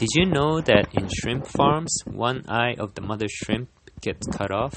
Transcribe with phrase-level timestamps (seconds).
[0.00, 3.68] Did you know that in shrimp farms, one eye of the mother shrimp
[4.00, 4.72] gets cut off?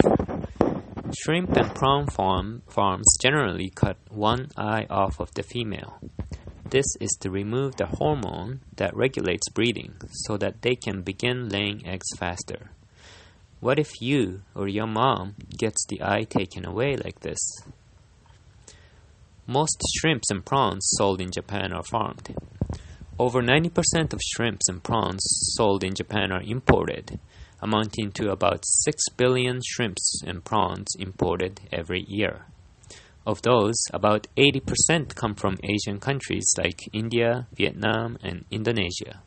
[1.18, 5.98] Shrimp and prawn farm, farms generally cut one eye off of the female.
[6.70, 11.88] This is to remove the hormone that regulates breeding so that they can begin laying
[11.88, 12.72] eggs faster.
[13.62, 17.40] What if you or your mom gets the eye taken away like this?
[19.48, 22.36] Most shrimps and prawns sold in Japan are farmed.
[23.20, 25.22] Over 90% of shrimps and prawns
[25.56, 27.20] sold in Japan are imported,
[27.62, 32.48] amounting to about 6 billion shrimps and prawns imported every year.
[33.28, 39.22] Of those, about 80% come from Asian countries like India, Vietnam, and Indonesia.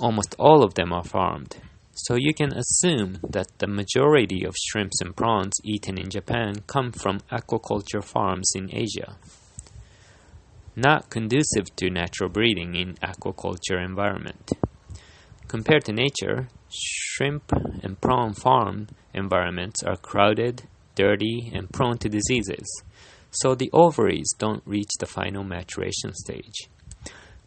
[0.00, 1.58] Almost all of them are farmed,
[1.92, 6.90] so you can assume that the majority of shrimps and prawns eaten in Japan come
[6.90, 9.16] from aquaculture farms in Asia
[10.76, 14.52] not conducive to natural breeding in aquaculture environment.
[15.48, 17.50] Compared to nature, shrimp
[17.82, 22.82] and prawn farm environments are crowded, dirty, and prone to diseases,
[23.30, 26.68] so the ovaries don't reach the final maturation stage.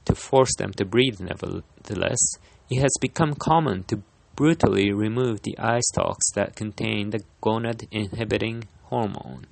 [0.06, 2.38] To force them to breed, nevertheless,
[2.72, 4.02] it has become common to
[4.36, 9.46] brutally remove the eye stalks that contain the gonad inhibiting hormone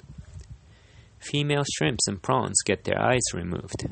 [1.19, 3.87] female shrimps and prawns get their eyes removed.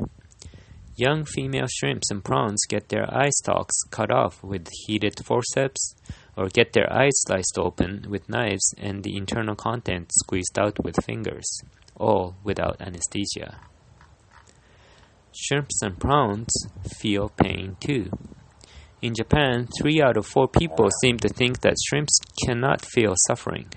[0.98, 5.94] Young female shrimps and prawns get their eye stalks cut off with heated forceps
[6.38, 11.03] or get their eyes sliced open with knives and the internal content squeezed out with
[11.03, 11.62] fingers,
[11.96, 13.59] all without anesthesia.
[15.36, 16.50] Shrimps and prawns
[16.98, 18.09] feel pain too.
[19.02, 23.68] In Japan, three out of four people seem to think that shrimps cannot feel suffering.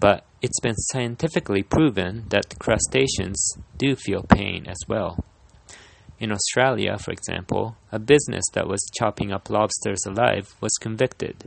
[0.00, 5.24] But it's been scientifically proven that crustaceans do feel pain as well.
[6.20, 11.44] In Australia, for example, a business that was chopping up lobsters alive was convicted.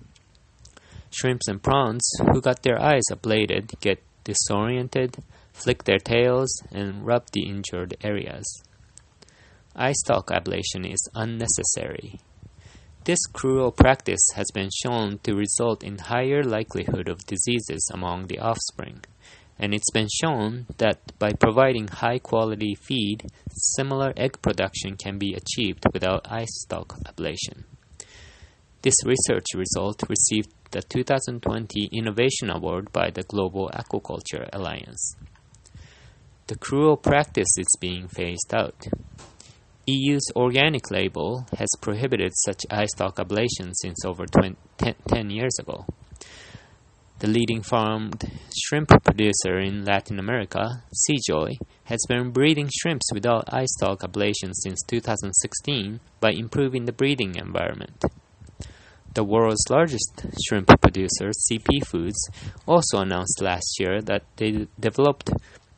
[1.10, 5.18] Shrimps and prawns who got their eyes ablated get disoriented,
[5.52, 8.46] flick their tails, and rub the injured areas.
[9.76, 12.20] Eye stalk ablation is unnecessary.
[13.04, 18.38] This cruel practice has been shown to result in higher likelihood of diseases among the
[18.38, 19.04] offspring,
[19.58, 25.34] and it's been shown that by providing high quality feed, similar egg production can be
[25.34, 27.64] achieved without stalk ablation.
[28.84, 35.16] This research result received the 2020 Innovation Award by the Global Aquaculture Alliance.
[36.46, 38.86] The cruel practice is being phased out.
[39.88, 45.58] EU's organic label has prohibited such eye stalk ablation since over 20, 10, 10 years
[45.60, 45.86] ago.
[47.20, 51.56] The leading farmed shrimp producer in Latin America, Seajoy,
[51.86, 58.04] has been breeding shrimps without eye stalk ablation since 2016 by improving the breeding environment.
[59.14, 62.30] The world's largest shrimp producer, CP Foods,
[62.68, 65.32] also announced last year that they developed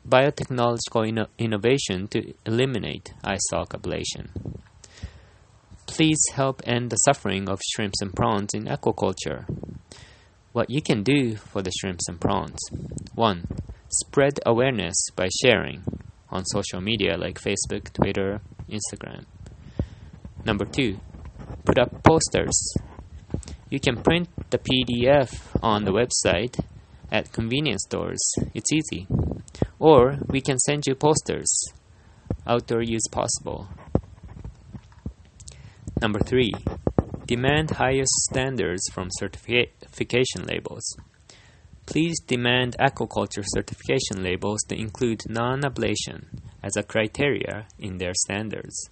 [0.07, 4.29] biotechnological inno- innovation to eliminate stalk ablation.
[5.85, 9.45] Please help end the suffering of shrimps and prawns in aquaculture.
[10.51, 12.59] What you can do for the shrimps and prawns
[13.15, 13.47] 1.
[13.89, 15.83] Spread awareness by sharing
[16.29, 19.25] on social media like Facebook, Twitter, Instagram.
[20.45, 20.99] Number 2.
[21.63, 22.75] Put up posters.
[23.69, 26.59] You can print the PDF on the website
[27.11, 28.33] at convenience stores.
[28.53, 29.07] It's easy.
[29.83, 31.51] Or we can send you posters.
[32.47, 33.67] Outdoor use possible.
[36.01, 36.53] Number three,
[37.25, 40.85] demand highest standards from certification labels.
[41.85, 46.27] Please demand aquaculture certification labels to include non ablation
[46.63, 48.89] as a criteria in their standards.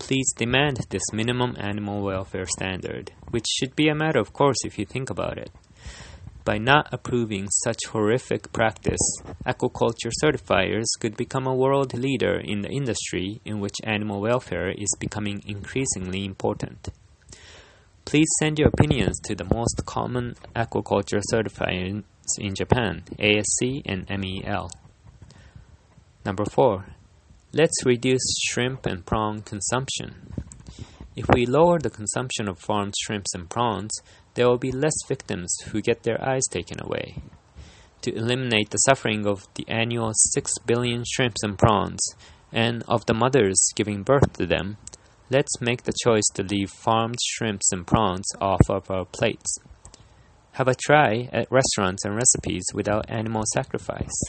[0.00, 4.76] Please demand this minimum animal welfare standard, which should be a matter of course if
[4.76, 5.52] you think about it.
[6.44, 8.98] By not approving such horrific practice,
[9.46, 14.96] aquaculture certifiers could become a world leader in the industry in which animal welfare is
[14.98, 16.88] becoming increasingly important.
[18.04, 22.02] Please send your opinions to the most common aquaculture certifiers
[22.38, 24.70] in Japan, ASC and MEL.
[26.24, 26.86] Number 4.
[27.52, 30.32] Let's reduce shrimp and prawn consumption.
[31.14, 33.92] If we lower the consumption of farmed shrimps and prawns,
[34.34, 37.22] there will be less victims who get their eyes taken away.
[38.02, 42.00] To eliminate the suffering of the annual 6 billion shrimps and prawns,
[42.52, 44.76] and of the mothers giving birth to them,
[45.30, 49.58] let's make the choice to leave farmed shrimps and prawns off of our plates.
[50.52, 54.22] Have a try at restaurants and recipes without animal sacrifice.